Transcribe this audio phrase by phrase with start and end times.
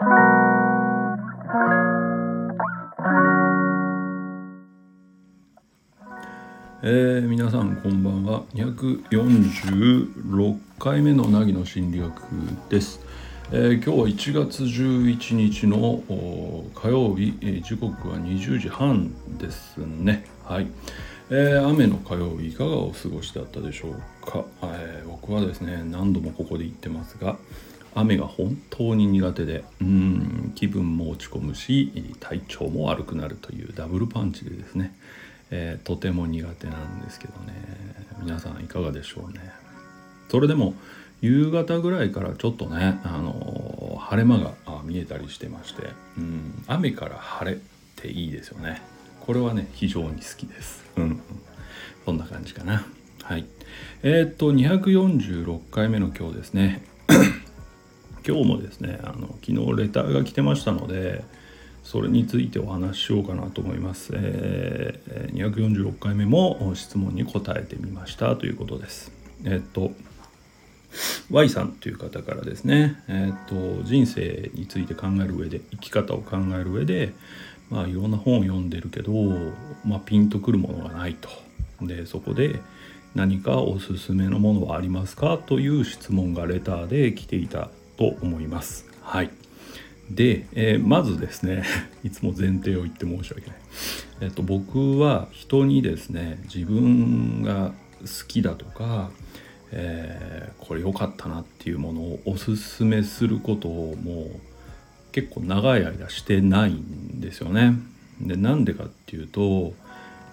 [0.00, 8.44] えー、皆さんこんばんは。
[8.54, 12.22] 246回目の凪の心理学
[12.68, 13.00] です、
[13.50, 16.04] えー、今日は1月11日の
[16.76, 20.26] 火曜日、えー、時刻は20時半ですね。
[20.44, 20.68] はい、
[21.30, 23.94] えー、雨の火曜日いかがお過ごしだったでしょう
[24.24, 27.36] か、え、僕はですね何度もここで言ってますが
[27.98, 34.94] 雨が本当に苦手でうん気分も落ち込むし体調も悪くなるというダブルパンチでですね。
[35.50, 37.54] えー、とても苦手なんですけどね。
[38.20, 39.40] 皆さんいかがでしょうね。
[40.28, 40.74] それでも
[41.20, 44.52] 夕方ぐらいからちょっとね、あのー、晴れ間が
[44.84, 47.60] 見えたりしてまして、うん、雨から晴れっ
[47.96, 48.82] ていいですよね。
[49.20, 50.84] これはね非常に好きです。
[50.96, 51.20] うん
[52.04, 52.86] そんな感じかな。
[53.22, 53.44] はい。
[54.02, 56.82] えー、っと246回目の今日ですね。
[58.28, 61.24] 今日もですねあの昨日レターが来てましたので
[61.82, 64.10] それについてお話ししようかなと思います。
[64.14, 69.10] えー、246回目も質問に答えてみましたということです。
[69.44, 69.92] え、っと
[71.30, 77.14] Y さんという方からですね、え、っと人生について考える上で生き方を考える上で、
[77.70, 79.12] まあ、いろんな本を読んでるけど、
[79.86, 81.30] まあ、ピンとくるものがないと。
[81.80, 82.60] でそこで
[83.14, 85.38] 何かおすすめのものはありますか？
[85.38, 88.86] という質問がレターで来ていたと思います。
[89.02, 89.30] はい。
[90.10, 91.64] で、えー、まずですね
[92.02, 93.56] いつも前提を言って申し訳ない、
[94.22, 99.10] えっと、僕は人にですね自分が好きだとか、
[99.70, 104.40] えー、これ良かったなっていうものをおすすめすることをもう
[105.12, 107.74] 結構長い間してないんですよね。
[108.20, 109.74] でなんでかっていうと、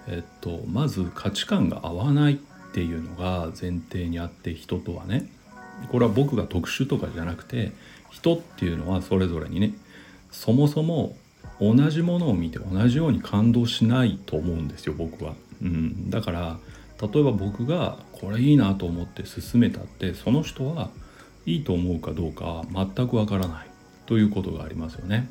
[0.08, 2.38] えっと、まず価値観が合わないっ
[2.74, 5.30] ていうのが前提にあって人とはね
[5.90, 7.72] これは僕が特殊とかじゃなくて
[8.12, 9.74] 人っていうのはそれぞれにね
[10.32, 11.16] そもそも
[11.60, 16.58] 同じものを見て同じように感動しないと思うんですよ僕は、うん、だから
[17.02, 20.90] 例えば僕がこれいいなと思って進めたってその人は
[21.46, 23.68] いいと思うかどうか全くわからない
[24.06, 25.30] ということがありますよね。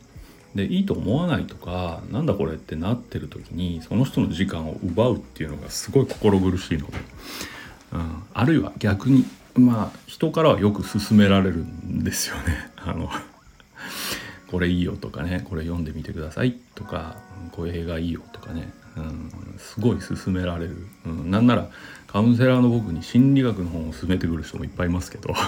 [0.54, 6.92] でいいと思わないとかなんだこれってなってる時にその人の時間を奪うっていうのがすごい心苦しいので、
[7.92, 12.70] うん、あるいは逆にまあ人からはよく勧められるんですよね。
[12.76, 13.10] あの
[14.48, 17.16] これいいよとかねこれ読んでみてくださいとか
[17.52, 21.68] こういう映画いいよとかね、うん、すごい勧められる、うん、なんなら
[22.06, 25.34] カウンセラーの僕に心理学の本を勧めてくる人もいっぱいいますけど。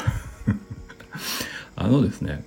[1.79, 2.43] あのですね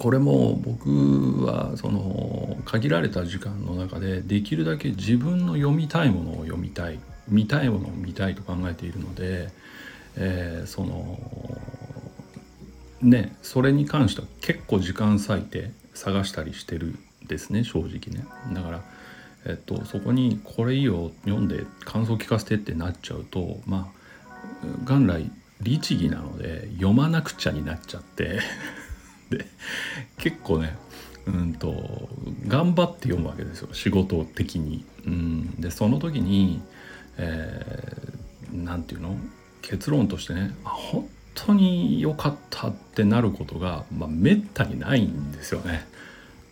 [0.00, 9.50] これも僕はその限られた時間の中でできるだけ自分の読みたいものを読みたい見たいものを見たいと考えているので
[10.16, 11.18] えー、その
[13.02, 18.26] ねそれに関しては結構時間割いて探したりしてるですね正直ね。
[18.52, 18.82] だから、
[19.46, 24.00] えっと、そこにこれいいよ読んで感想聞かせてってなっちゃうとまあ
[24.84, 28.40] 元来律儀なので読まなくちゃになっちゃって。
[29.30, 29.46] で
[30.18, 30.76] 結構ね
[31.26, 32.08] うんと
[32.48, 34.84] 頑張って読むわけですよ仕事的に。
[35.06, 36.60] うん、でその時に
[37.16, 39.16] 何、えー、て言うの？
[39.62, 45.86] 結論としてね本当に良かったってなることが、まあ、めったにないんですよね。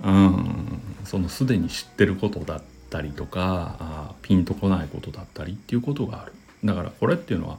[0.00, 6.32] うん、そのすでに知ってることだったりとかあピンとこないことだったりっていうことがある。
[6.64, 7.58] だからこれっていうのは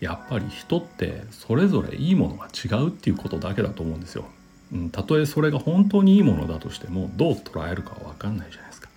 [0.00, 4.24] やっぱり人ってそれぞれいいものが違うっていうことだけだと思うんですよ。
[4.72, 8.88] うん、たとえそれが本当にいいものだとしてもどう捉えるかは分かんないじゃないですか。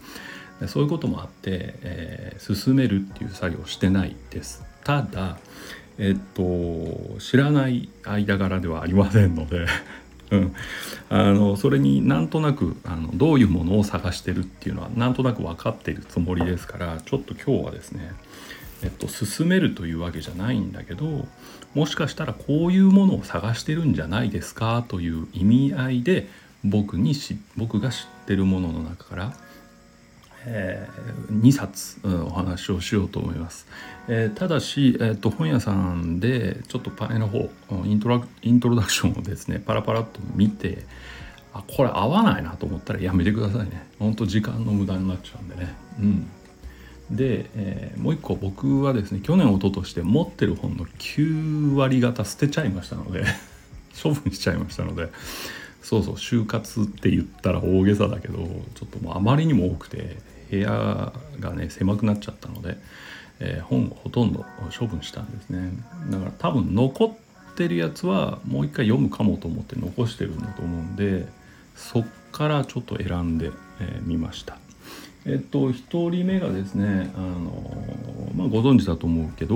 [0.62, 4.64] でそういうこともあって、えー、進めるっていう作業してないです。
[4.84, 5.38] ただ
[5.98, 9.66] えっと知らない間柄ではありませんので
[10.32, 10.56] うん、
[11.10, 18.14] あのそれになんとなくあのどういうものを探してるっていうのはなんとなく分かってるつもりですからちょっと今日はですね、
[18.82, 21.28] えっと、進めるというわけじゃないんだけど
[21.76, 26.28] もしかしたらこういうものを探してるんじゃないですかという意味合いで
[26.64, 29.34] 僕にし僕が知ってるものの中から
[30.46, 33.68] えー、2冊、うん、お話をしようと思います。
[34.08, 37.50] えー、ただし、えーと、本屋さんでちょっとパネの方
[37.86, 40.86] イントライントロダクションをですねパラパラっと見て
[41.54, 43.88] あこれ合わないなと思ったらやめてくださいね。
[44.00, 45.74] ほんと時間の無駄になっちゃうんでね。
[46.00, 46.28] うん、
[47.16, 53.24] で、えー、もう一個僕はですね去年一昨年で持ってる本の9割方捨てちゃいましたので
[54.02, 55.10] 処分しちゃいましたので。
[55.84, 60.16] そうそう就活って言ったら大げさだけどちょっともうあまりにも多くて
[60.50, 62.78] 部屋がね狭くなっちゃったので、
[63.40, 64.46] えー、本をほとんど
[64.78, 65.72] 処分したんですね。
[66.10, 71.28] だから多分残ってるやつはもう一回読むかもと思って残してるんだと思うんで、
[71.76, 74.58] そっからちょっと選んでみ、えー、ました。
[75.26, 77.78] えっと1人目がですねあの、
[78.36, 79.56] まあ、ご存知だと思うけど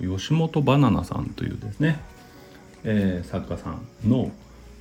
[0.00, 1.98] 吉本バナナさんというですね、
[2.84, 4.30] えー、作家さんの、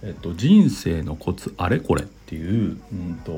[0.03, 3.31] えっと「人生のコツあれこれ」っていう、うんと、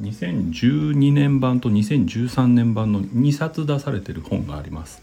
[0.00, 5.02] 2012年版と2013年版の2冊出されてる本があります。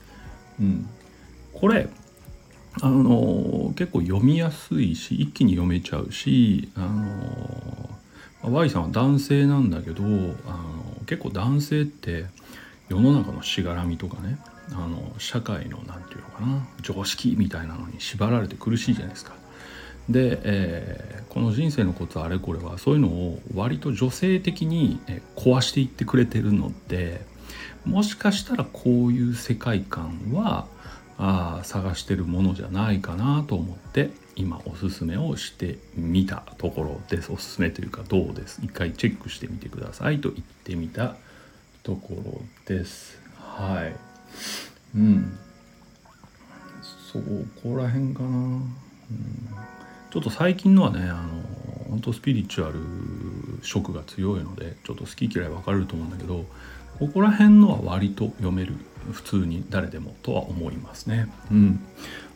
[0.60, 0.88] うん、
[1.54, 1.90] これ
[2.82, 10.34] あの結構読みやすいし一気に読めちゃうしあの Y さんは男性なんだけどあの
[11.06, 12.26] 結構男性って
[12.88, 14.38] 世の中のしがらみとかね
[14.72, 19.34] あの社会の何て言うのかな常識みたいなのに縛られて苦しいじゃないですか。
[20.10, 25.00] で、えー、この「人生のコツあれこれ」はそういうのを割と女性的に
[25.36, 27.26] 壊していってくれてるので
[27.86, 30.68] もしかしたらこういう世界観は
[31.18, 37.30] あ探してるものじゃないかなと思って今おすすめをしてみたところです。
[37.30, 38.62] おすすめというかどうです。
[38.64, 41.18] 一回チェックしてみてくださいと言ってみた
[41.84, 43.20] ところです。
[43.38, 43.96] はい。
[44.96, 45.38] うん。
[47.12, 48.64] そこら辺かな、うん、
[50.12, 51.44] ちょっと最近のはねあの
[51.90, 52.80] 本当スピリチュアル
[53.62, 56.46] 色が強いのでちょっと好き嫌い分かれると思うんだけど
[56.98, 58.76] ここら辺のは割と読める
[59.12, 61.28] 普通に誰でもとは思いますね。
[61.52, 61.80] うん、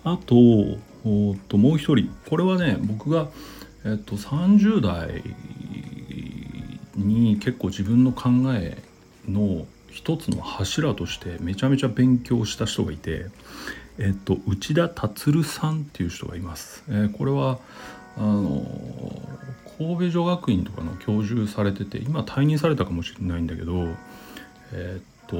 [0.03, 3.27] あとおともう一人これはね僕が、
[3.85, 5.23] えっと、30代
[6.95, 8.81] に結構自分の考え
[9.27, 13.25] の一つの柱としてめちゃめちゃ勉強した人がいて、
[13.99, 16.83] えっと、内田達さんっていう人がいます。
[16.89, 17.59] えー、これは
[18.17, 18.63] あの
[19.77, 23.87] 神戸女学院とかの教授されてて今退任されたかもしれないんだけど
[24.71, 25.37] えっと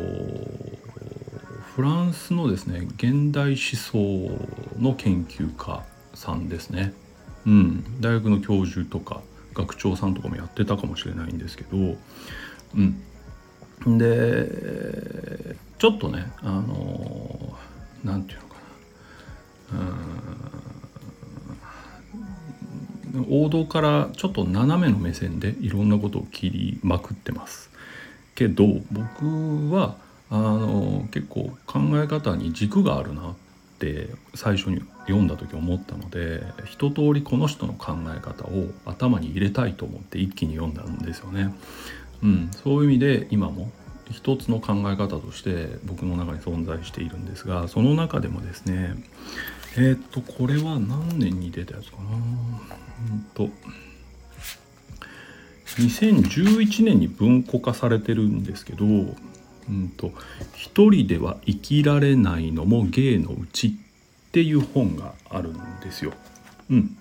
[1.76, 4.00] フランスのですね現代思想
[4.80, 5.84] の研究家
[6.14, 6.94] さんですね。
[7.46, 9.22] うん、大学の教授とか
[9.54, 11.98] 学長さんとかもやってたかもしれないんですけど、
[12.76, 16.93] うん、でちょっとねあの
[18.04, 18.56] 何て言うのか
[19.74, 19.80] な。
[19.80, 19.84] う
[23.22, 23.46] ん。
[23.46, 27.70] 王道からちょっと斜めの目線でいろんなことを切りまくってます。
[28.36, 29.96] けど僕は
[30.32, 33.36] あの結構考え方に軸があるなっ
[33.78, 41.54] て最初に読んだ時思ったので一通りこの人の考え方を頭に入れたいと思って一気に読んだんですよね。
[42.24, 43.72] うん、そういう意味で今も
[44.14, 48.96] 一つの考え方として僕の中に存在しているんですがその中でもですね
[49.76, 52.04] えー、っとこれは何年に出たやつかな？
[53.12, 53.50] うんと
[55.66, 60.12] 2011年に文庫化されてるんですけどうんと
[60.56, 63.68] 「一人では生きられないのも芸のうち」
[64.30, 66.14] っていう本があるんですよ。
[66.70, 66.98] うん、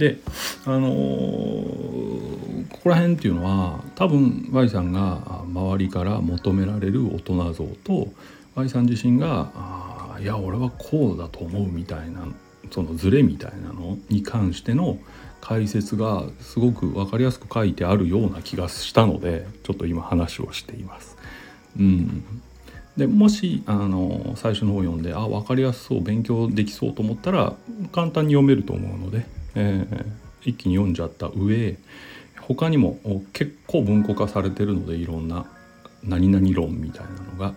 [0.00, 0.16] で
[0.64, 8.08] あのー、ここら辺っていうのは多分 Y さんが周りから求められる大人像と
[8.54, 12.26] Y さん自身が「あいや俺はこうだと思う」みたいな
[12.70, 14.98] そのズレみたいなのに関しての
[15.42, 21.18] 解説がすごく分かりやすく書いてあるような気がしたのでちょっと今話をしています。
[21.78, 22.24] うん、
[22.96, 27.54] でもしあの最初の方読んであ分かりやすそう勉強できそうと思ったら
[27.92, 30.06] 簡単に読めると思うので、えー、
[30.42, 31.76] 一気に読んじゃった上
[32.40, 32.98] 他にも
[33.32, 35.46] 結構文庫化されてるのでいろんな
[36.02, 37.54] 何々論みたいなのが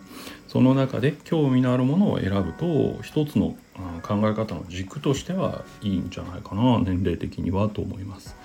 [0.48, 3.56] その中で興味のあるものを選ぶと一つの
[4.04, 8.36] 考え方の軸としてはいいんじゃないかな年齢的にはと思います。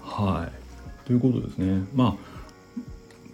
[0.00, 1.84] はいということですね。
[1.94, 2.32] まあ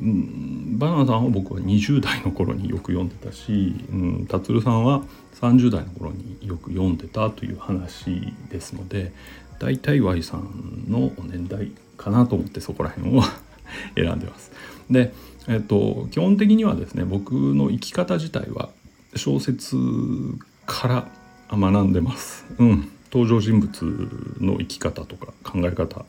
[0.01, 5.03] うん、バナナさんは僕は20代の頃によく読んでたし、うん、達さんは
[5.41, 9.13] 30代の頃によく読んでたという話ですので
[9.59, 13.23] 大体 Y さんの年代かなと思ってそこら辺を
[13.97, 14.53] 選んでます。
[14.91, 15.13] で、
[15.49, 18.71] えっと、基本的にはですね僕の生き方自体は
[19.17, 19.77] 小説
[20.67, 21.09] から
[21.51, 22.47] 学んでます。
[22.59, 26.05] うん、登場人物の生き方とか考え方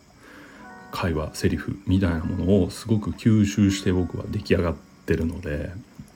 [0.91, 4.75] 会話セリフみたいなものをすごく吸収して僕は出来上がっ
[5.06, 5.72] てるので、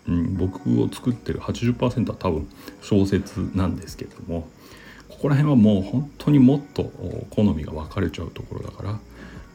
[0.08, 2.50] うん、僕を作ってる80%は多分
[2.82, 4.48] 小説なんですけれども
[5.24, 6.92] ここら辺はもう本当にもっと
[7.30, 9.00] 好みが分かれちゃうところだから、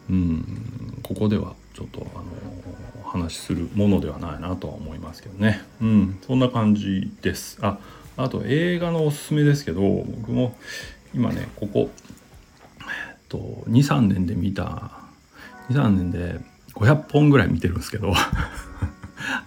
[0.08, 7.58] うん、ここではちょっとあの話するものではないなとは思いますけどね、うん、そんな感じです。
[7.60, 7.78] あ
[8.16, 10.56] あと映画のおすすめですけど僕も
[11.14, 11.90] 今ねここ、
[12.80, 13.36] えっと、
[13.68, 14.92] 23年で見た
[15.68, 16.40] 23年で
[16.76, 18.14] 500本ぐらい見てるんですけど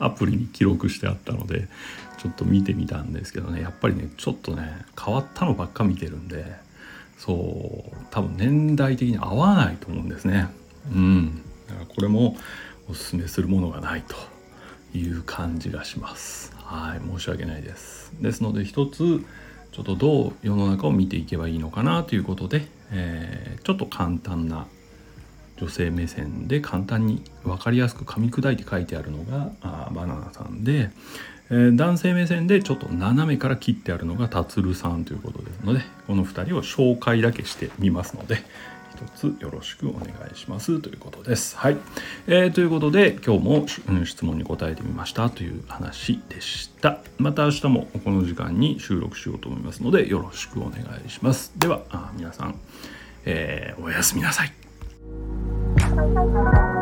[0.03, 1.67] アプリに記録してあったので
[2.17, 6.46] ちょっと見てみたんですけどねやっぱりねちょっとね変わったのばっか見てるんで
[7.17, 10.48] そう多分年代的に合わないと思うんですね。
[10.91, 11.41] うん。
[11.67, 12.36] だからこれも
[12.89, 14.15] おすすめするものがないと
[14.98, 16.51] いう感じがします。
[16.58, 18.12] はい申し訳ないです。
[18.20, 19.24] ですので一つ
[19.72, 24.65] ちょっとどう世の中を見ていけばいいのかなということで、えー、ちょっと簡単な
[25.62, 30.89] 女性目線で簡単に分かりやすく噛み砕いて書いてあるのがあバナナさんで、
[31.51, 38.38] えー、男性目線でちょっと斜めから切ってあるのが達さんということですのでこの2人を紹介だけしてみますので
[38.91, 41.58] 一つよろしくお願いしますということです。
[41.58, 41.77] はい、
[42.27, 43.65] えー、ということで今日も、
[44.06, 47.00] 質問に答えてみましたという話でした。
[47.18, 51.51] また明日もこの時間に収録しようと思いますのでよろしくお願いします。
[51.58, 52.56] では皆さん、
[53.25, 54.61] えー、おやすみなさい。
[56.01, 56.81] Thank you.